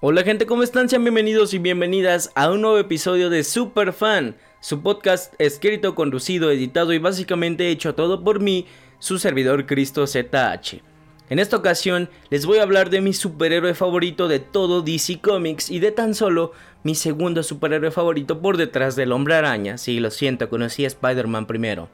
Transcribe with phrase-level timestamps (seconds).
[0.00, 0.88] Hola gente, ¿cómo están?
[0.88, 6.52] Sean bienvenidos y bienvenidas a un nuevo episodio de Super Fan, su podcast escrito, conducido,
[6.52, 8.66] editado y básicamente hecho todo por mí,
[9.00, 10.82] su servidor Cristo ZH.
[11.30, 15.68] En esta ocasión les voy a hablar de mi superhéroe favorito de todo DC Comics
[15.68, 16.52] y de tan solo
[16.84, 19.78] mi segundo superhéroe favorito por detrás del hombre araña.
[19.78, 21.88] Sí, lo siento, conocí a Spider-Man primero.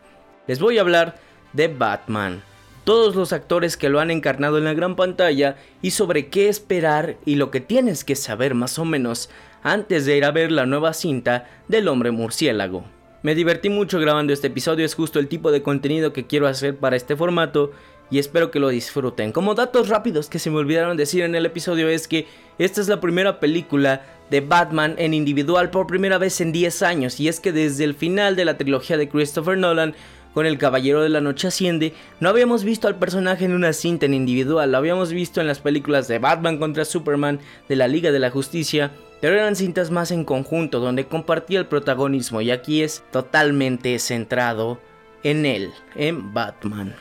[0.46, 1.18] Les voy a hablar
[1.54, 2.42] de Batman
[2.84, 7.16] todos los actores que lo han encarnado en la gran pantalla y sobre qué esperar
[7.24, 9.30] y lo que tienes que saber más o menos
[9.62, 12.84] antes de ir a ver la nueva cinta del hombre murciélago.
[13.22, 16.76] Me divertí mucho grabando este episodio, es justo el tipo de contenido que quiero hacer
[16.76, 17.72] para este formato
[18.10, 19.32] y espero que lo disfruten.
[19.32, 22.26] Como datos rápidos que se me olvidaron decir en el episodio es que
[22.58, 27.18] esta es la primera película de Batman en individual por primera vez en 10 años
[27.18, 29.94] y es que desde el final de la trilogía de Christopher Nolan
[30.34, 34.04] con El Caballero de la Noche Asciende, no habíamos visto al personaje en una cinta
[34.04, 37.38] en individual, lo habíamos visto en las películas de Batman contra Superman,
[37.68, 41.66] de la Liga de la Justicia, pero eran cintas más en conjunto donde compartía el
[41.66, 44.80] protagonismo y aquí es totalmente centrado
[45.22, 46.94] en él, en Batman.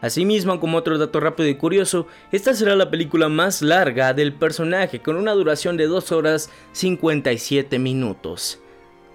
[0.00, 5.00] Asimismo, como otro dato rápido y curioso, esta será la película más larga del personaje,
[5.00, 8.60] con una duración de 2 horas 57 minutos.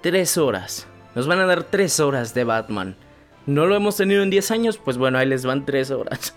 [0.02, 0.88] 3 horas.
[1.14, 2.96] Nos van a dar 3 horas de Batman
[3.46, 6.36] no lo hemos tenido en 10 años, pues bueno, ahí les van 3 horas.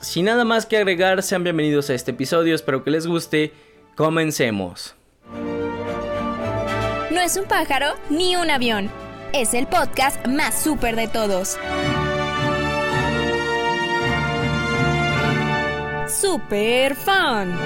[0.00, 3.52] Sin nada más que agregar, sean bienvenidos a este episodio, espero que les guste.
[3.94, 4.94] Comencemos.
[7.10, 8.90] No es un pájaro ni un avión,
[9.32, 11.58] es el podcast más súper de todos.
[16.08, 17.56] Super fan.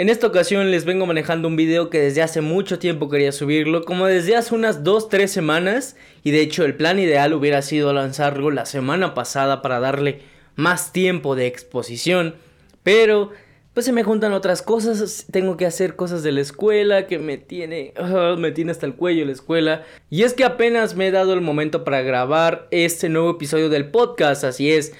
[0.00, 3.84] En esta ocasión les vengo manejando un video que desde hace mucho tiempo quería subirlo,
[3.84, 8.50] como desde hace unas 2-3 semanas, y de hecho el plan ideal hubiera sido lanzarlo
[8.50, 10.22] la semana pasada para darle
[10.56, 12.36] más tiempo de exposición,
[12.82, 13.30] pero
[13.74, 17.36] pues se me juntan otras cosas, tengo que hacer cosas de la escuela que me
[17.36, 21.10] tiene, ah, me tiene hasta el cuello la escuela, y es que apenas me he
[21.10, 24.94] dado el momento para grabar este nuevo episodio del podcast, así es,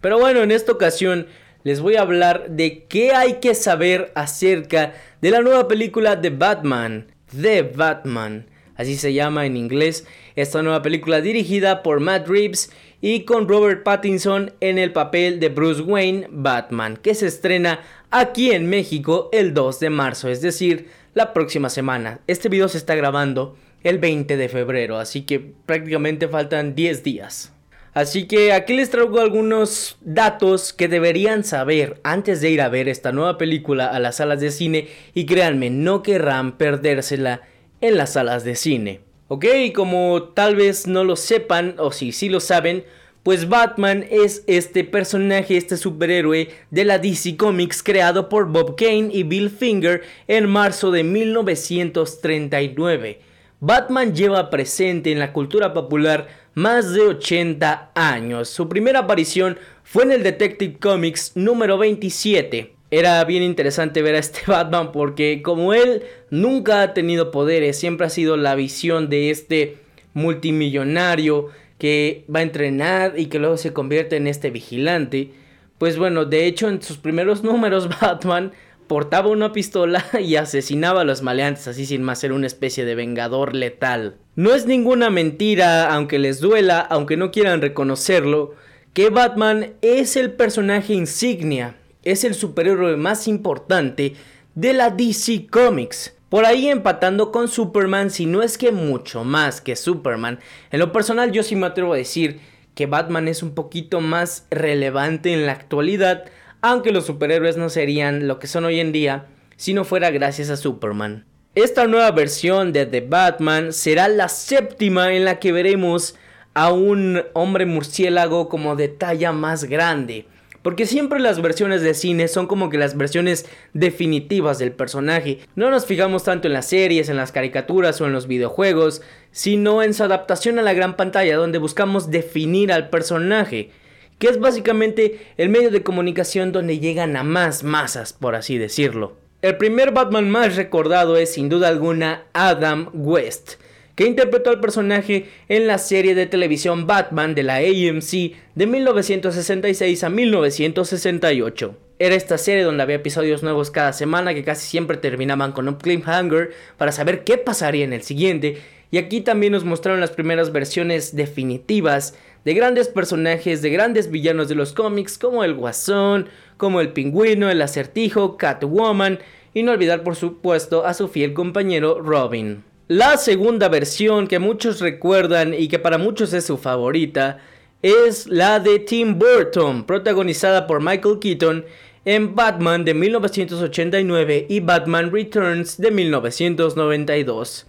[0.00, 1.26] pero bueno, en esta ocasión
[1.66, 6.30] les voy a hablar de qué hay que saber acerca de la nueva película de
[6.30, 8.46] Batman, The Batman,
[8.76, 10.06] así se llama en inglés,
[10.36, 15.48] esta nueva película dirigida por Matt Reeves y con Robert Pattinson en el papel de
[15.48, 17.80] Bruce Wayne Batman, que se estrena
[18.12, 22.20] aquí en México el 2 de marzo, es decir, la próxima semana.
[22.28, 27.55] Este video se está grabando el 20 de febrero, así que prácticamente faltan 10 días.
[27.96, 32.90] Así que aquí les traigo algunos datos que deberían saber antes de ir a ver
[32.90, 37.40] esta nueva película a las salas de cine y créanme, no querrán perdérsela
[37.80, 39.00] en las salas de cine.
[39.28, 42.84] Ok, como tal vez no lo sepan o si sí lo saben,
[43.22, 49.08] pues Batman es este personaje, este superhéroe de la DC Comics creado por Bob Kane
[49.10, 53.20] y Bill Finger en marzo de 1939.
[53.60, 58.50] Batman lleva presente en la cultura popular más de 80 años.
[58.50, 62.74] Su primera aparición fue en el Detective Comics número 27.
[62.90, 68.06] Era bien interesante ver a este Batman porque como él nunca ha tenido poderes, siempre
[68.06, 69.78] ha sido la visión de este
[70.12, 75.30] multimillonario que va a entrenar y que luego se convierte en este vigilante.
[75.78, 78.52] Pues bueno, de hecho en sus primeros números Batman
[78.86, 82.94] portaba una pistola y asesinaba a los maleantes así sin más ser una especie de
[82.94, 84.16] vengador letal.
[84.34, 88.54] No es ninguna mentira, aunque les duela, aunque no quieran reconocerlo,
[88.92, 94.14] que Batman es el personaje insignia, es el superhéroe más importante
[94.54, 96.14] de la DC Comics.
[96.28, 100.40] Por ahí empatando con Superman, si no es que mucho más que Superman.
[100.70, 102.40] En lo personal yo sí me atrevo a decir
[102.74, 106.24] que Batman es un poquito más relevante en la actualidad
[106.70, 110.50] aunque los superhéroes no serían lo que son hoy en día si no fuera gracias
[110.50, 111.24] a Superman.
[111.54, 116.16] Esta nueva versión de The Batman será la séptima en la que veremos
[116.54, 120.26] a un hombre murciélago como de talla más grande.
[120.62, 125.38] Porque siempre las versiones de cine son como que las versiones definitivas del personaje.
[125.54, 129.84] No nos fijamos tanto en las series, en las caricaturas o en los videojuegos, sino
[129.84, 133.70] en su adaptación a la gran pantalla donde buscamos definir al personaje
[134.18, 139.16] que es básicamente el medio de comunicación donde llegan a más masas, por así decirlo.
[139.42, 143.54] El primer Batman más recordado es sin duda alguna Adam West,
[143.94, 150.04] que interpretó al personaje en la serie de televisión Batman de la AMC de 1966
[150.04, 151.76] a 1968.
[151.98, 155.76] Era esta serie donde había episodios nuevos cada semana que casi siempre terminaban con un
[155.76, 158.58] cliffhanger para saber qué pasaría en el siguiente,
[158.90, 162.14] y aquí también nos mostraron las primeras versiones definitivas
[162.46, 167.50] de grandes personajes, de grandes villanos de los cómics como el Guasón, como el Pingüino,
[167.50, 169.18] el Acertijo, Catwoman
[169.52, 172.62] y no olvidar por supuesto a su fiel compañero Robin.
[172.86, 177.40] La segunda versión que muchos recuerdan y que para muchos es su favorita
[177.82, 181.64] es la de Tim Burton, protagonizada por Michael Keaton
[182.04, 187.66] en Batman de 1989 y Batman Returns de 1992.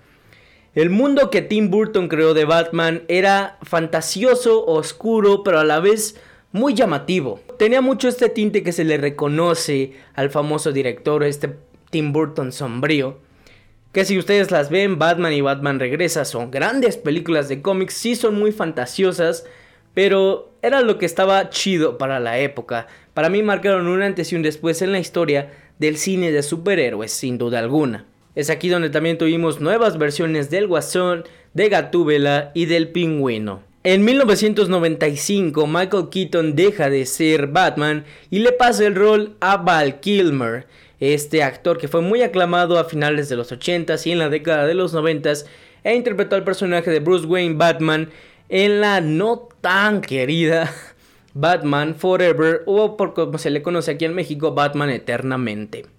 [0.77, 6.21] El mundo que Tim Burton creó de Batman era fantasioso, oscuro, pero a la vez
[6.51, 7.39] muy llamativo.
[7.57, 11.55] Tenía mucho este tinte que se le reconoce al famoso director, este
[11.89, 13.17] Tim Burton sombrío.
[13.91, 18.15] Que si ustedes las ven, Batman y Batman Regresa son grandes películas de cómics, sí
[18.15, 19.47] son muy fantasiosas,
[19.95, 22.85] pero era lo que estaba chido para la época.
[23.15, 27.11] Para mí marcaron un antes y un después en la historia del cine de superhéroes,
[27.11, 28.05] sin duda alguna.
[28.37, 31.23] Es aquí donde también tuvimos nuevas versiones del Guasón,
[31.55, 33.63] de Gatúbela y del Pingüino.
[33.83, 39.99] En 1995, Michael Keaton deja de ser Batman y le pasa el rol a Val
[40.01, 40.67] Kilmer,
[40.99, 44.67] este actor que fue muy aclamado a finales de los 80s y en la década
[44.67, 45.47] de los 90s
[45.83, 48.11] e interpretó al personaje de Bruce Wayne Batman
[48.49, 50.71] en la no tan querida
[51.33, 55.96] Batman Forever o por como se le conoce aquí en México Batman Eternamente.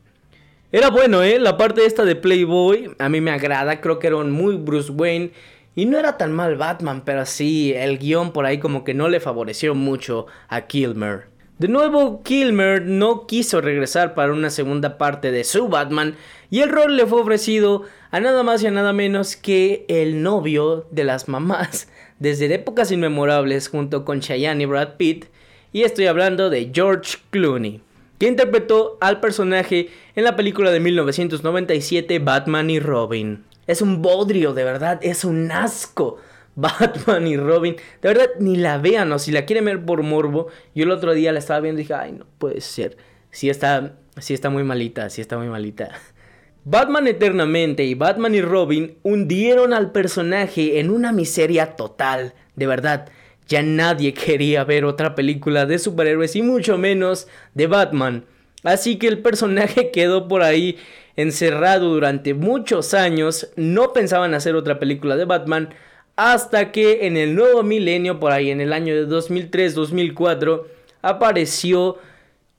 [0.71, 1.39] Era bueno, ¿eh?
[1.39, 5.31] La parte esta de Playboy a mí me agrada, creo que era muy Bruce Wayne.
[5.75, 9.09] Y no era tan mal Batman, pero sí, el guion por ahí como que no
[9.09, 11.29] le favoreció mucho a Kilmer.
[11.59, 16.17] De nuevo, Kilmer no quiso regresar para una segunda parte de su Batman
[16.51, 20.23] y el rol le fue ofrecido a nada más y a nada menos que el
[20.23, 21.89] novio de las mamás
[22.19, 25.27] desde épocas inmemorables junto con Cheyenne y Brad Pitt
[25.73, 27.81] y estoy hablando de George Clooney
[28.19, 33.45] que interpretó al personaje en la película de 1997 Batman y Robin.
[33.67, 36.19] Es un bodrio, de verdad, es un asco.
[36.59, 40.49] Batman y Robin, de verdad ni la vean o si la quieren ver por morbo.
[40.75, 42.97] Yo el otro día la estaba viendo y dije, ay, no puede ser.
[43.31, 45.91] Sí está, sí está muy malita, sí está muy malita.
[46.65, 53.09] Batman Eternamente y Batman y Robin hundieron al personaje en una miseria total, de verdad.
[53.49, 58.25] Ya nadie quería ver otra película de superhéroes y mucho menos de Batman.
[58.63, 60.77] Así que el personaje quedó por ahí
[61.17, 63.49] encerrado durante muchos años.
[63.57, 65.71] No pensaban hacer otra película de Batman
[66.17, 70.65] hasta que en el nuevo milenio, por ahí en el año de 2003-2004,
[71.01, 71.97] apareció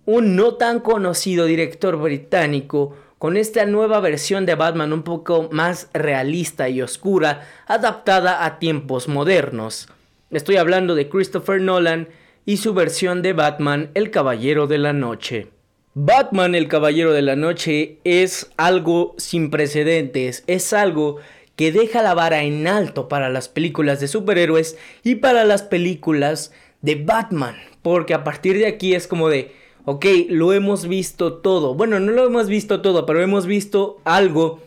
[0.06, 5.90] un no tan conocido director británico con esta nueva versión de Batman un poco más
[5.94, 9.90] realista y oscura, adaptada a tiempos modernos.
[10.32, 12.08] Estoy hablando de Christopher Nolan
[12.46, 15.48] y su versión de Batman, El Caballero de la Noche.
[15.96, 21.18] Batman, El Caballero de la Noche es algo sin precedentes, es algo
[21.56, 26.54] que deja la vara en alto para las películas de superhéroes y para las películas
[26.84, 29.52] de Batman, porque a partir de aquí es como de,
[29.86, 34.62] ok, lo hemos visto todo, bueno, no lo hemos visto todo, pero hemos visto algo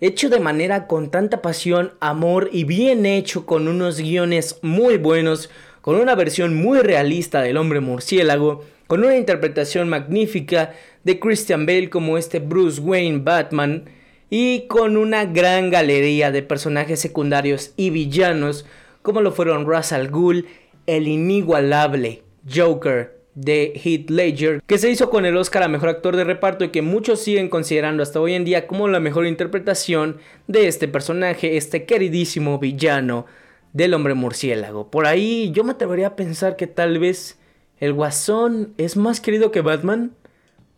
[0.00, 5.50] hecho de manera con tanta pasión, amor y bien hecho con unos guiones muy buenos,
[5.80, 11.90] con una versión muy realista del hombre murciélago, con una interpretación magnífica de Christian Bale
[11.90, 13.84] como este Bruce Wayne Batman
[14.28, 18.66] y con una gran galería de personajes secundarios y villanos
[19.06, 20.46] como lo fueron Russell Gould,
[20.86, 26.16] el inigualable Joker, de Heath Ledger, que se hizo con el Oscar a Mejor Actor
[26.16, 30.16] de Reparto y que muchos siguen considerando hasta hoy en día como la mejor interpretación
[30.48, 33.26] de este personaje, este queridísimo villano
[33.74, 34.90] del hombre murciélago.
[34.90, 37.38] Por ahí yo me atrevería a pensar que tal vez
[37.78, 40.12] el Guasón es más querido que Batman.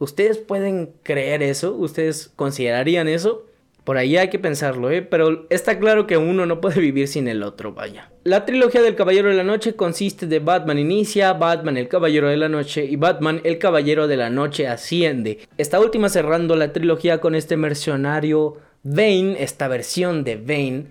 [0.00, 1.74] ¿Ustedes pueden creer eso?
[1.74, 3.47] ¿Ustedes considerarían eso?
[3.88, 5.00] Por ahí hay que pensarlo, ¿eh?
[5.00, 8.12] Pero está claro que uno no puede vivir sin el otro, vaya.
[8.22, 12.36] La trilogía del Caballero de la Noche consiste de Batman Inicia, Batman el Caballero de
[12.36, 15.38] la Noche y Batman el Caballero de la Noche Asciende.
[15.56, 20.88] Esta última cerrando la trilogía con este mercenario Bane, esta versión de Bane,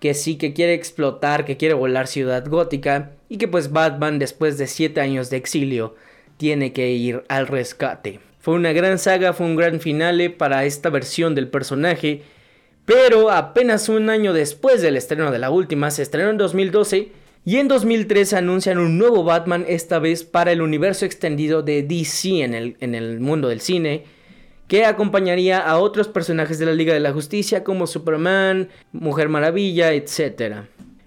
[0.00, 4.56] que sí que quiere explotar, que quiere volar Ciudad Gótica y que pues Batman después
[4.56, 5.96] de 7 años de exilio
[6.38, 8.20] tiene que ir al rescate.
[8.42, 12.22] Fue una gran saga, fue un gran finale para esta versión del personaje,
[12.84, 17.12] pero apenas un año después del estreno de la última, se estrenó en 2012
[17.44, 22.42] y en 2013 anuncian un nuevo Batman, esta vez para el universo extendido de DC
[22.42, 24.06] en el, en el mundo del cine,
[24.66, 29.92] que acompañaría a otros personajes de la Liga de la Justicia como Superman, Mujer Maravilla,
[29.92, 30.62] etc.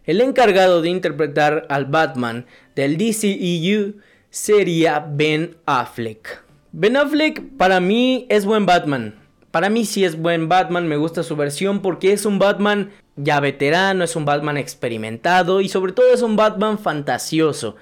[0.06, 2.46] El encargado de interpretar al Batman
[2.78, 3.96] del DCEU
[4.30, 6.45] sería Ben Affleck.
[6.78, 9.16] Ben Affleck para mí es buen Batman.
[9.50, 13.40] Para mí sí es buen Batman, me gusta su versión porque es un Batman ya
[13.40, 17.78] veterano, es un Batman experimentado y sobre todo es un Batman fantasioso.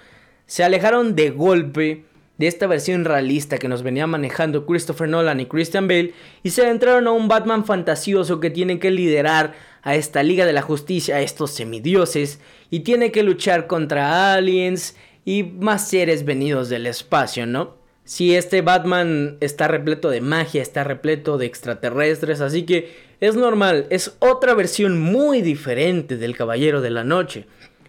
[0.45, 2.05] Se alejaron de golpe
[2.37, 6.61] de esta versión realista que nos venía manejando Christopher Nolan y Christian Bale y se
[6.61, 11.15] adentraron a un Batman fantasioso que tiene que liderar a esta Liga de la Justicia,
[11.15, 14.95] a estos semidioses, y tiene que luchar contra aliens
[15.25, 17.81] y más seres venidos del espacio, ¿no?
[18.05, 22.91] Si este Batman está repleto de magia, está repleto de extraterrestres, así que
[23.21, 27.45] es normal, es otra versión muy diferente del Caballero de la Noche.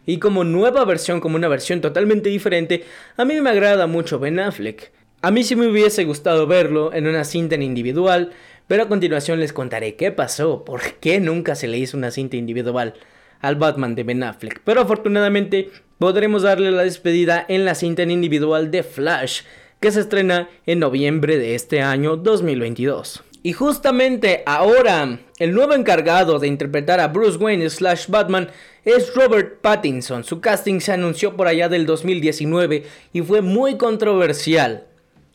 [0.07, 2.85] Y como nueva versión, como una versión totalmente diferente,
[3.17, 4.93] a mí me agrada mucho Ben Affleck.
[5.21, 8.31] A mí sí me hubiese gustado verlo en una cinta en individual,
[8.69, 12.37] pero a continuación les contaré qué pasó, por qué nunca se le hizo una cinta
[12.37, 12.95] individual
[13.41, 14.61] al Batman de Ben Affleck.
[14.65, 19.43] Pero afortunadamente podremos darle la despedida en la cinta en individual de Flash,
[19.85, 23.23] que se estrena en noviembre de este año 2022.
[23.43, 28.49] Y justamente ahora, el nuevo encargado de interpretar a Bruce Wayne slash Batman
[28.87, 30.25] es Robert Pattinson.
[30.25, 34.87] Su casting se anunció por allá del 2019 y fue muy controversial.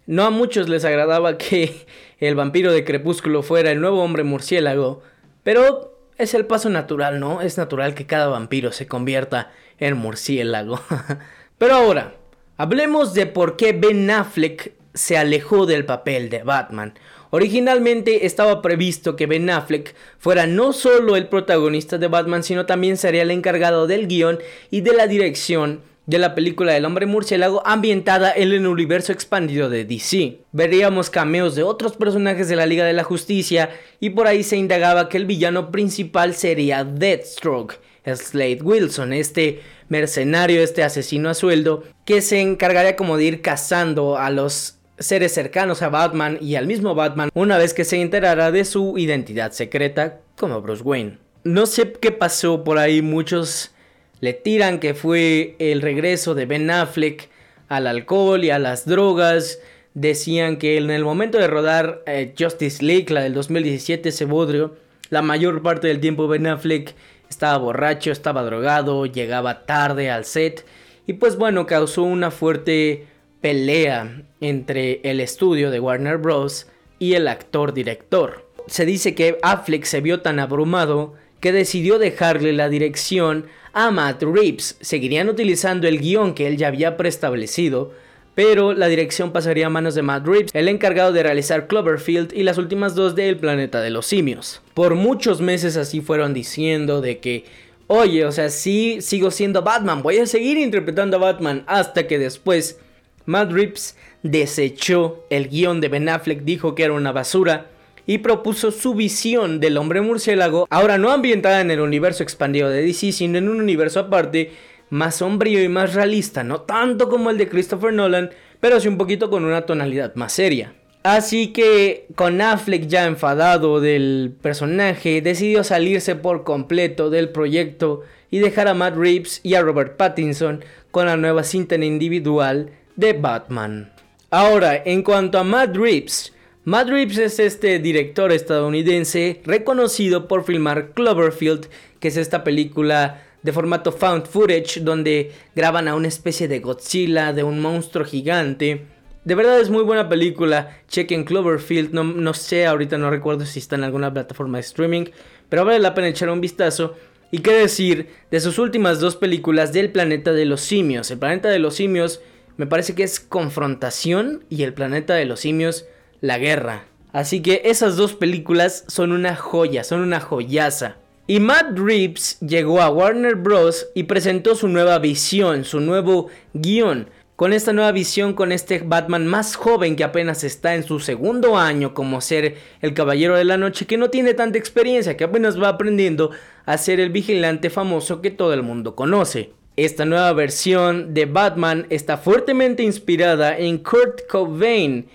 [0.07, 1.85] No a muchos les agradaba que
[2.19, 5.03] el vampiro de Crepúsculo fuera el nuevo hombre murciélago,
[5.43, 7.43] pero es el paso natural, ¿no?
[7.43, 10.81] Es natural que cada vampiro se convierta en murciélago.
[11.59, 12.15] pero ahora,
[12.59, 16.93] hablemos de por qué Ben Affleck se alejó del papel de Batman.
[17.29, 22.97] Originalmente estaba previsto que Ben Affleck fuera no solo el protagonista de Batman, sino también
[22.97, 24.39] sería el encargado del guion
[24.71, 29.69] y de la dirección de la película del hombre murciélago ambientada en el universo expandido
[29.69, 30.39] de DC.
[30.51, 33.69] Veríamos cameos de otros personajes de la Liga de la Justicia
[34.01, 37.79] y por ahí se indagaba que el villano principal sería Deathstroke,
[38.15, 44.17] Slade Wilson, este mercenario, este asesino a sueldo, que se encargaría como de ir cazando
[44.17, 48.51] a los seres cercanos a Batman y al mismo Batman una vez que se enterara
[48.51, 51.17] de su identidad secreta como Bruce Wayne.
[51.43, 53.71] No sé qué pasó por ahí, muchos
[54.19, 57.29] le tiran que fue el regreso de Ben Affleck
[57.69, 59.59] al alcohol y a las drogas.
[59.93, 64.75] Decían que en el momento de rodar eh, Justice League, la del 2017, ese bodrio,
[65.09, 66.93] la mayor parte del tiempo Ben Affleck
[67.29, 70.65] estaba borracho, estaba drogado, llegaba tarde al set
[71.07, 73.07] y pues bueno, causó una fuerte
[73.41, 76.67] pelea entre el estudio de Warner Bros.
[76.99, 78.47] y el actor director.
[78.67, 84.21] Se dice que Affleck se vio tan abrumado que decidió dejarle la dirección a Matt
[84.23, 84.77] Reeves.
[84.81, 87.93] Seguirían utilizando el guion que él ya había preestablecido,
[88.39, 92.43] pero la dirección pasaría a manos de Matt Reeves, el encargado de realizar Cloverfield y
[92.43, 94.61] las últimas dos de El planeta de los simios.
[94.75, 97.43] Por muchos meses así fueron diciendo de que,
[97.87, 102.17] oye, o sea, sí sigo siendo Batman, voy a seguir interpretando a Batman hasta que
[102.17, 102.79] después
[103.25, 107.65] Matt Reeves desechó el guion de Ben Affleck, dijo que era una basura
[108.07, 112.83] y propuso su visión del hombre murciélago, ahora no ambientada en el universo expandido de
[112.83, 114.53] DC, sino en un universo aparte,
[114.89, 118.97] más sombrío y más realista, no tanto como el de Christopher Nolan, pero sí un
[118.97, 120.73] poquito con una tonalidad más seria.
[121.03, 128.39] Así que con Affleck ya enfadado del personaje, decidió salirse por completo del proyecto y
[128.39, 133.93] dejar a Matt Reeves y a Robert Pattinson con la nueva cinta individual de Batman.
[134.29, 136.33] Ahora, en cuanto a Matt Reeves,
[136.65, 141.69] Matt Reeves es este director estadounidense reconocido por filmar Cloverfield,
[141.99, 147.33] que es esta película de formato found footage donde graban a una especie de Godzilla,
[147.33, 148.85] de un monstruo gigante.
[149.23, 150.77] De verdad es muy buena película.
[150.87, 151.93] Chequen Cloverfield.
[151.93, 155.05] No, no sé, ahorita no recuerdo si está en alguna plataforma de streaming.
[155.49, 156.95] Pero vale la pena echar un vistazo.
[157.31, 161.11] Y qué decir de sus últimas dos películas del planeta de los simios.
[161.11, 162.21] El planeta de los simios
[162.57, 165.85] me parece que es Confrontación y El planeta de los simios,
[166.21, 166.85] La guerra.
[167.13, 170.97] Así que esas dos películas son una joya, son una joyaza.
[171.29, 173.89] Y Matt Reeves llegó a Warner Bros.
[173.93, 177.07] y presentó su nueva visión, su nuevo guion.
[177.35, 181.55] Con esta nueva visión, con este Batman más joven que apenas está en su segundo
[181.55, 185.61] año como ser el Caballero de la Noche, que no tiene tanta experiencia, que apenas
[185.61, 186.31] va aprendiendo
[186.65, 189.51] a ser el vigilante famoso que todo el mundo conoce.
[189.75, 195.05] Esta nueva versión de Batman está fuertemente inspirada en Kurt Cobain,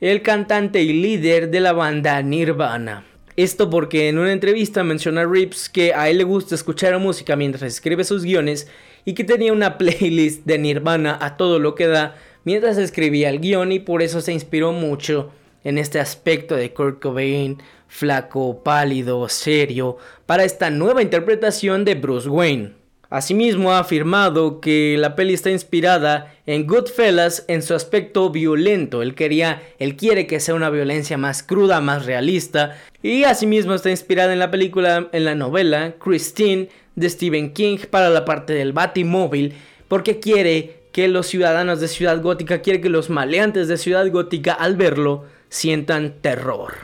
[0.00, 3.06] el cantante y líder de la banda Nirvana.
[3.36, 7.64] Esto porque en una entrevista menciona Reeves que a él le gusta escuchar música mientras
[7.64, 8.68] escribe sus guiones
[9.04, 13.40] y que tenía una playlist de Nirvana a todo lo que da mientras escribía el
[13.40, 15.32] guion y por eso se inspiró mucho
[15.64, 22.28] en este aspecto de Kurt Cobain, flaco, pálido, serio, para esta nueva interpretación de Bruce
[22.28, 22.83] Wayne.
[23.14, 29.02] Asimismo ha afirmado que la peli está inspirada en Goodfellas en su aspecto violento.
[29.02, 32.76] Él quería, él quiere que sea una violencia más cruda, más realista.
[33.04, 38.10] Y asimismo está inspirada en la película, en la novela Christine de Stephen King para
[38.10, 39.54] la parte del Batimóvil,
[39.86, 44.54] porque quiere que los ciudadanos de Ciudad Gótica, quiere que los maleantes de Ciudad Gótica
[44.54, 46.74] al verlo sientan terror.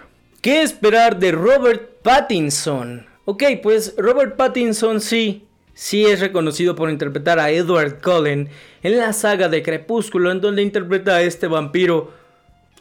[0.42, 3.08] ¿Qué esperar de Robert Pattinson?
[3.24, 8.48] Ok, pues Robert Pattinson sí, sí es reconocido por interpretar a Edward Cullen
[8.82, 12.12] en la saga de Crepúsculo, en donde interpreta a este vampiro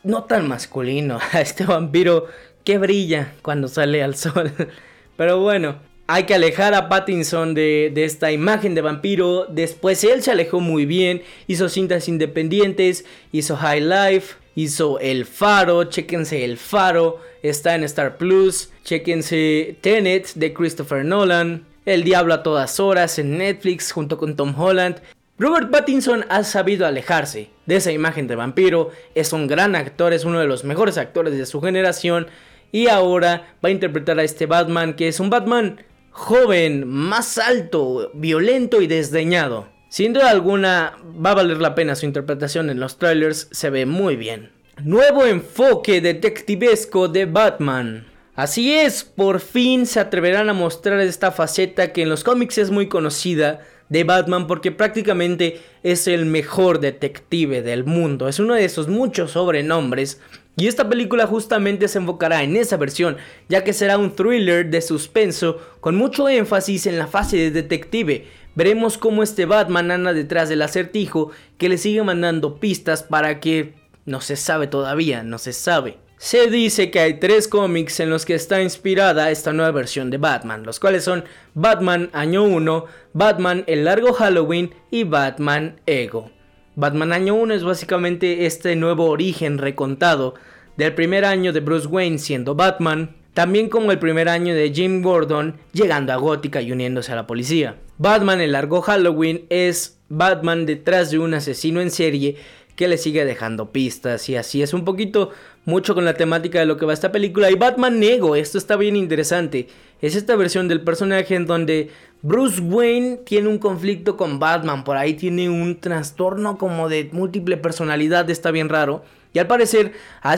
[0.03, 2.27] no tan masculino, a este vampiro
[2.63, 4.51] que brilla cuando sale al sol.
[5.17, 5.77] Pero bueno,
[6.07, 9.45] hay que alejar a Pattinson de, de, esta imagen de vampiro.
[9.45, 15.85] Después él se alejó muy bien, hizo cintas independientes, hizo High Life, hizo El Faro,
[15.85, 22.43] chequense El Faro, está en Star Plus, chequense Tenet de Christopher Nolan, El Diablo a
[22.43, 24.97] todas horas en Netflix junto con Tom Holland.
[25.39, 30.23] Robert Pattinson ha sabido alejarse de esa imagen de vampiro, es un gran actor, es
[30.23, 32.27] uno de los mejores actores de su generación
[32.71, 35.81] y ahora va a interpretar a este Batman que es un Batman
[36.11, 39.67] joven, más alto, violento y desdeñado.
[39.89, 43.87] Sin duda alguna va a valer la pena su interpretación en los trailers, se ve
[43.87, 44.51] muy bien.
[44.83, 48.08] Nuevo enfoque detectivesco de Batman.
[48.39, 52.71] Así es, por fin se atreverán a mostrar esta faceta que en los cómics es
[52.71, 58.29] muy conocida de Batman porque prácticamente es el mejor detective del mundo.
[58.29, 60.21] Es uno de esos muchos sobrenombres.
[60.55, 63.17] Y esta película justamente se enfocará en esa versión,
[63.49, 68.25] ya que será un thriller de suspenso con mucho énfasis en la fase de detective
[68.55, 73.73] veremos cómo este Batman anda detrás del acertijo que le sigue mandando pistas para que
[74.05, 75.97] no se sabe todavía, no se sabe.
[76.21, 80.17] Se dice que hay tres cómics en los que está inspirada esta nueva versión de
[80.17, 81.23] Batman, los cuales son
[81.53, 86.29] Batman Año 1, Batman El Largo Halloween y Batman Ego.
[86.75, 90.33] Batman Año 1 es básicamente este nuevo origen recontado
[90.75, 95.01] del primer año de Bruce Wayne siendo Batman, también como el primer año de Jim
[95.01, 97.77] Gordon llegando a Gótica y uniéndose a la policía.
[97.97, 102.35] Batman el largo Halloween es Batman detrás de un asesino en serie
[102.79, 105.31] que le sigue dejando pistas y así es un poquito
[105.65, 108.77] mucho con la temática de lo que va esta película y Batman Nego, esto está
[108.77, 109.67] bien interesante.
[110.01, 111.89] Es esta versión del personaje en donde
[112.21, 117.57] Bruce Wayne tiene un conflicto con Batman, por ahí tiene un trastorno como de múltiple
[117.57, 119.03] personalidad, está bien raro.
[119.33, 119.91] Y al parecer,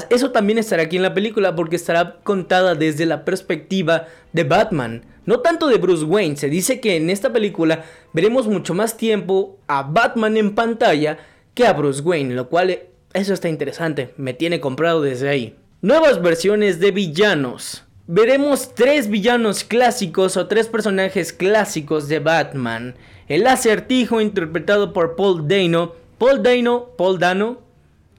[0.09, 5.03] eso también estará aquí en la película porque estará contada desde la perspectiva de Batman.
[5.27, 9.59] No tanto de Bruce Wayne, se dice que en esta película veremos mucho más tiempo
[9.67, 11.19] a Batman en pantalla
[11.65, 12.79] a Bruce Wayne, lo cual
[13.13, 15.55] eso está interesante, me tiene comprado desde ahí.
[15.81, 17.83] Nuevas versiones de villanos.
[18.07, 22.95] Veremos tres villanos clásicos o tres personajes clásicos de Batman.
[23.27, 25.93] El acertijo interpretado por Paul Dano.
[26.17, 27.61] Paul Dano, Paul Dano,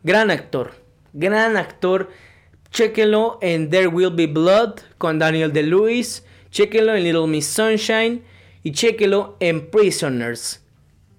[0.02, 0.72] gran actor,
[1.12, 2.10] gran actor.
[2.70, 6.24] Chequenlo en There Will Be Blood con Daniel DeLuis.
[6.50, 8.22] Chequenlo en Little Miss Sunshine
[8.62, 10.64] y chequenlo en Prisoners.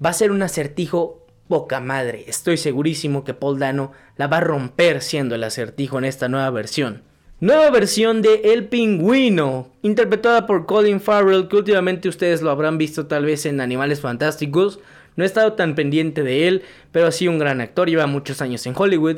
[0.03, 1.22] Va a ser un acertijo
[1.53, 2.25] poca madre.
[2.25, 6.49] Estoy segurísimo que Paul Dano la va a romper siendo el acertijo en esta nueva
[6.49, 7.03] versión.
[7.41, 13.05] Nueva versión de El Pingüino, interpretada por Colin Farrell, que últimamente ustedes lo habrán visto
[13.05, 14.79] tal vez en Animales Fantásticos.
[15.15, 18.41] No he estado tan pendiente de él, pero ha sido un gran actor, lleva muchos
[18.41, 19.17] años en Hollywood.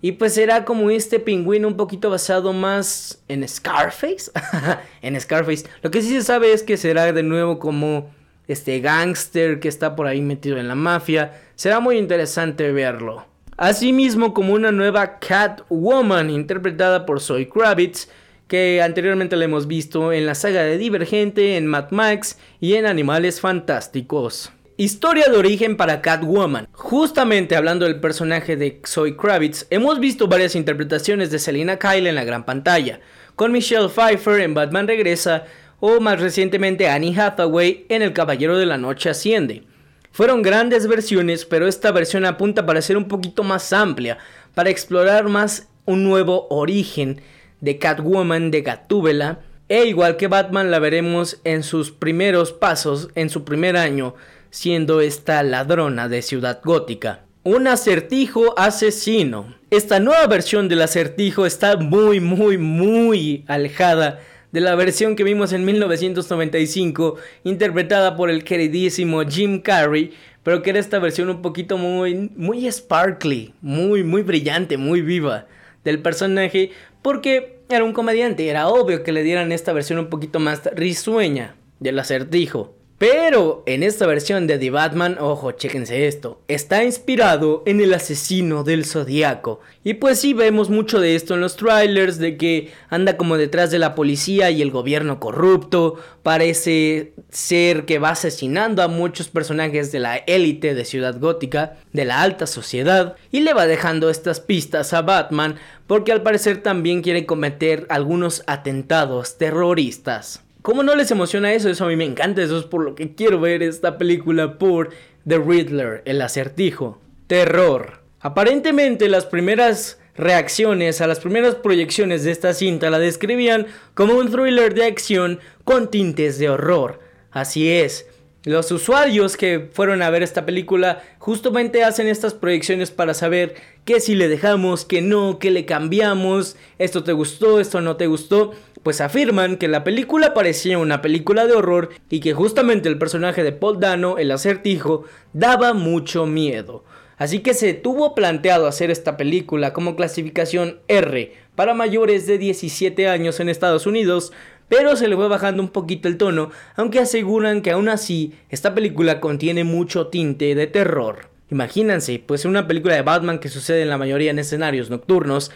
[0.00, 4.30] Y pues será como este pingüino un poquito basado más en Scarface.
[5.02, 5.66] en Scarface.
[5.82, 8.12] Lo que sí se sabe es que será de nuevo como
[8.48, 11.40] este gángster que está por ahí metido en la mafia.
[11.54, 13.26] Será muy interesante verlo.
[13.56, 18.08] Asimismo como una nueva Catwoman interpretada por Zoe Kravitz
[18.48, 22.86] que anteriormente la hemos visto en la saga de Divergente, en Mad Max y en
[22.86, 24.52] Animales Fantásticos.
[24.76, 26.66] Historia de origen para Catwoman.
[26.72, 32.16] Justamente hablando del personaje de Zoe Kravitz, hemos visto varias interpretaciones de Selina Kyle en
[32.16, 33.00] la gran pantalla,
[33.36, 35.44] con Michelle Pfeiffer en Batman Regresa
[35.80, 39.64] o más recientemente Annie Hathaway en El Caballero de la Noche Asciende.
[40.10, 44.18] Fueron grandes versiones, pero esta versión apunta para ser un poquito más amplia,
[44.54, 47.20] para explorar más un nuevo origen
[47.60, 53.28] de Catwoman de Gatúbela, e igual que Batman la veremos en sus primeros pasos, en
[53.28, 54.14] su primer año,
[54.50, 57.24] siendo esta ladrona de Ciudad Gótica.
[57.42, 59.54] Un acertijo asesino.
[59.70, 64.20] Esta nueva versión del acertijo está muy, muy, muy alejada
[64.54, 70.12] de la versión que vimos en 1995, interpretada por el queridísimo Jim Carrey,
[70.44, 75.48] pero que era esta versión un poquito muy, muy sparkly, muy, muy brillante, muy viva
[75.82, 76.70] del personaje,
[77.02, 81.56] porque era un comediante, era obvio que le dieran esta versión un poquito más risueña
[81.80, 82.76] del acertijo.
[82.96, 88.62] Pero en esta versión de The Batman, ojo, chéquense esto, está inspirado en el asesino
[88.62, 89.60] del zodiaco.
[89.82, 93.72] Y pues sí, vemos mucho de esto en los trailers, de que anda como detrás
[93.72, 95.96] de la policía y el gobierno corrupto.
[96.22, 102.04] Parece ser que va asesinando a muchos personajes de la élite de Ciudad Gótica, de
[102.04, 105.56] la alta sociedad, y le va dejando estas pistas a Batman,
[105.88, 110.44] porque al parecer también quiere cometer algunos atentados terroristas.
[110.64, 111.68] ¿Cómo no les emociona eso?
[111.68, 114.88] Eso a mí me encanta, eso es por lo que quiero ver esta película por
[115.28, 117.02] The Riddler, el acertijo.
[117.26, 118.00] Terror.
[118.20, 124.30] Aparentemente las primeras reacciones a las primeras proyecciones de esta cinta la describían como un
[124.30, 126.98] thriller de acción con tintes de horror.
[127.30, 128.06] Así es,
[128.44, 134.00] los usuarios que fueron a ver esta película justamente hacen estas proyecciones para saber qué
[134.00, 138.52] si le dejamos, qué no, qué le cambiamos, esto te gustó, esto no te gustó
[138.84, 143.42] pues afirman que la película parecía una película de horror y que justamente el personaje
[143.42, 146.84] de Paul Dano, el acertijo, daba mucho miedo.
[147.16, 153.08] Así que se tuvo planteado hacer esta película como clasificación R para mayores de 17
[153.08, 154.32] años en Estados Unidos,
[154.68, 158.74] pero se le fue bajando un poquito el tono, aunque aseguran que aún así esta
[158.74, 161.30] película contiene mucho tinte de terror.
[161.50, 165.52] Imagínense, pues una película de Batman que sucede en la mayoría en escenarios nocturnos,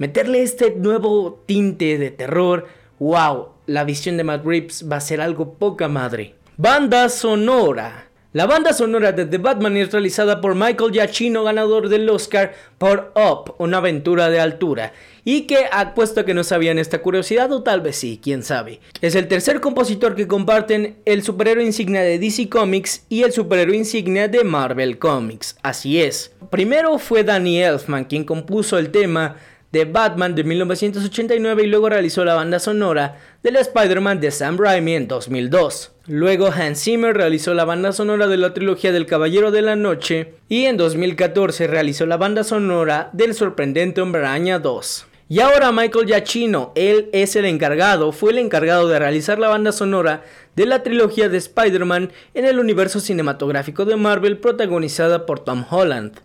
[0.00, 2.66] meterle este nuevo tinte de terror,
[2.98, 6.36] wow, la visión de Matt Reeves va a ser algo poca madre.
[6.56, 8.06] Banda sonora.
[8.32, 13.12] La banda sonora de The Batman es realizada por Michael Giacchino, ganador del Oscar por
[13.14, 17.82] Up, una aventura de altura, y que apuesto que no sabían esta curiosidad o tal
[17.82, 18.80] vez sí, quién sabe.
[19.02, 23.76] Es el tercer compositor que comparten el superhéroe insignia de DC Comics y el superhéroe
[23.76, 25.56] insignia de Marvel Comics.
[25.62, 26.32] Así es.
[26.48, 29.36] Primero fue Danny Elfman quien compuso el tema
[29.72, 34.94] de Batman de 1989 y luego realizó la banda sonora del Spider-Man de Sam Raimi
[34.94, 35.92] en 2002.
[36.06, 40.34] Luego Hans Zimmer realizó la banda sonora de la trilogía del Caballero de la Noche
[40.48, 45.06] y en 2014 realizó la banda sonora del sorprendente Hombre Araña 2.
[45.28, 49.70] Y ahora Michael Giacchino, él es el encargado, fue el encargado de realizar la banda
[49.70, 50.24] sonora
[50.56, 56.20] de la trilogía de Spider-Man en el universo cinematográfico de Marvel protagonizada por Tom Holland.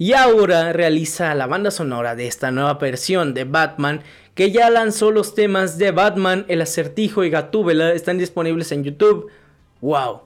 [0.00, 4.00] Y ahora realiza la banda sonora de esta nueva versión de Batman
[4.34, 9.30] que ya lanzó los temas de Batman, El Acertijo y Gatúbela, están disponibles en YouTube.
[9.82, 10.22] ¡Wow!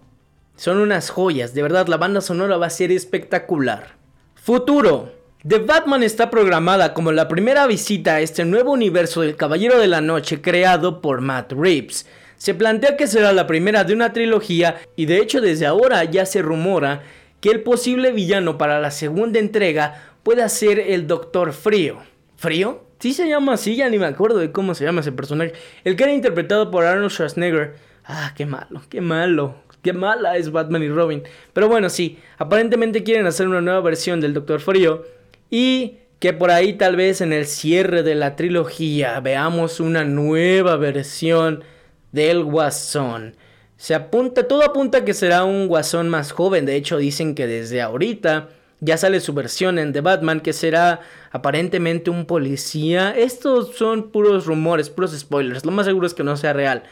[0.55, 3.97] Son unas joyas, de verdad la banda sonora va a ser espectacular.
[4.37, 5.11] Futuro.
[5.45, 9.89] The Batman está programada como la primera visita a este nuevo universo del Caballero de
[9.89, 12.07] la Noche creado por Matt Reeves.
[12.37, 16.27] Se plantea que será la primera de una trilogía y de hecho desde ahora ya
[16.27, 17.03] se rumora
[17.45, 21.99] que el posible villano para la segunda entrega pueda ser el Doctor Frío.
[22.37, 22.85] ¿Frío?
[22.99, 25.53] Sí se llama así, ya ni me acuerdo de cómo se llama ese personaje.
[25.85, 27.75] El que era interpretado por Arnold Schwarzenegger.
[28.07, 29.57] Ah, qué malo, qué malo.
[29.83, 31.23] Qué mala es Batman y Robin.
[31.53, 35.05] Pero bueno, sí, aparentemente quieren hacer una nueva versión del Doctor Frío.
[35.51, 40.79] Y que por ahí tal vez en el cierre de la trilogía veamos una nueva
[40.79, 41.63] versión
[42.11, 43.37] del Guasón.
[43.77, 46.67] Se apunta, todo apunta que será un guasón más joven.
[46.67, 48.49] De hecho, dicen que desde ahorita
[48.81, 51.01] ya sale su versión en The Batman, que será
[51.33, 53.15] aparentemente un policía.
[53.17, 55.65] Estos son puros rumores, puros spoilers.
[55.65, 56.85] Lo más seguro es que no sea real.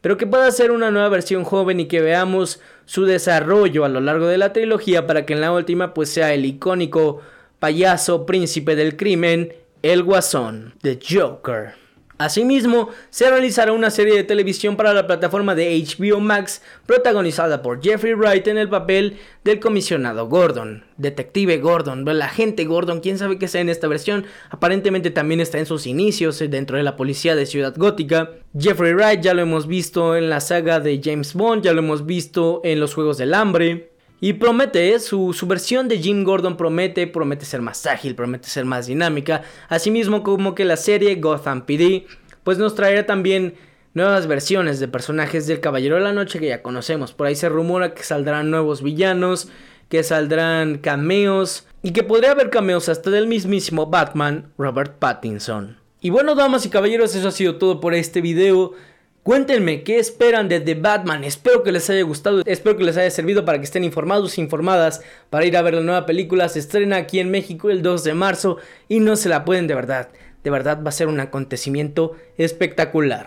[0.00, 4.00] Pero que pueda ser una nueva versión joven y que veamos su desarrollo a lo
[4.00, 7.20] largo de la trilogía para que en la última pues sea el icónico
[7.58, 11.87] payaso príncipe del crimen, el guasón, The Joker.
[12.18, 17.80] Asimismo, se realizará una serie de televisión para la plataforma de HBO Max protagonizada por
[17.80, 23.38] Jeffrey Wright en el papel del comisionado Gordon, detective Gordon, el agente Gordon, quién sabe
[23.38, 26.96] qué sea en esta versión, aparentemente también está en sus inicios eh, dentro de la
[26.96, 28.32] policía de Ciudad Gótica.
[28.58, 32.04] Jeffrey Wright ya lo hemos visto en la saga de James Bond, ya lo hemos
[32.04, 33.92] visto en los Juegos del Hambre.
[34.20, 34.98] Y promete, ¿eh?
[34.98, 39.42] su, su, versión de Jim Gordon promete, promete ser más ágil, promete ser más dinámica.
[39.68, 42.06] Asimismo como que la serie Gotham PD,
[42.42, 43.54] pues nos traerá también
[43.94, 47.12] nuevas versiones de personajes del Caballero de la Noche que ya conocemos.
[47.12, 49.48] Por ahí se rumora que saldrán nuevos villanos,
[49.88, 55.78] que saldrán cameos y que podría haber cameos hasta del mismísimo Batman, Robert Pattinson.
[56.00, 58.74] Y bueno, damas y caballeros, eso ha sido todo por este video.
[59.22, 61.22] Cuéntenme qué esperan de The Batman.
[61.22, 62.42] Espero que les haya gustado.
[62.46, 65.82] Espero que les haya servido para que estén informados informadas para ir a ver la
[65.82, 66.48] nueva película.
[66.48, 68.56] Se estrena aquí en México el 2 de marzo
[68.88, 70.08] y no se la pueden de verdad.
[70.42, 73.26] De verdad va a ser un acontecimiento espectacular.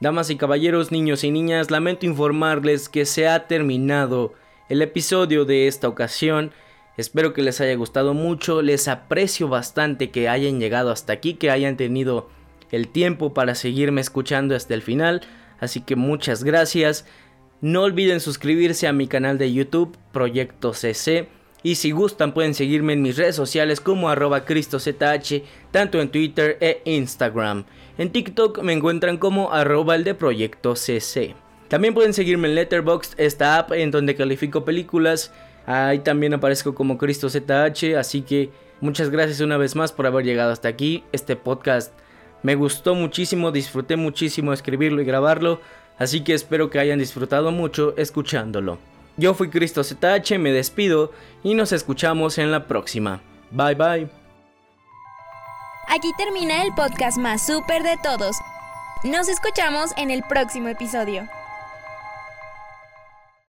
[0.00, 4.34] Damas y caballeros, niños y niñas, lamento informarles que se ha terminado
[4.68, 6.52] el episodio de esta ocasión.
[6.96, 8.62] Espero que les haya gustado mucho.
[8.62, 12.28] Les aprecio bastante que hayan llegado hasta aquí, que hayan tenido
[12.70, 15.22] el tiempo para seguirme escuchando hasta el final.
[15.58, 17.06] Así que muchas gracias.
[17.60, 21.28] No olviden suscribirse a mi canal de YouTube, Proyecto CC.
[21.62, 24.88] Y si gustan pueden seguirme en mis redes sociales como arroba cristozh,
[25.70, 27.64] tanto en Twitter e Instagram.
[27.98, 31.34] En TikTok me encuentran como arroba el de Proyecto CC.
[31.68, 35.32] También pueden seguirme en Letterboxd, esta app en donde califico películas.
[35.66, 38.50] Ahí también aparezco como Cristo ZH, así que
[38.80, 41.02] muchas gracias una vez más por haber llegado hasta aquí.
[41.10, 41.92] Este podcast
[42.46, 45.60] me gustó muchísimo, disfruté muchísimo escribirlo y grabarlo,
[45.98, 48.78] así que espero que hayan disfrutado mucho escuchándolo.
[49.16, 51.10] Yo fui Cristo ZH, me despido
[51.42, 53.20] y nos escuchamos en la próxima.
[53.50, 54.08] Bye bye.
[55.88, 58.36] Aquí termina el podcast más súper de todos.
[59.02, 61.28] Nos escuchamos en el próximo episodio.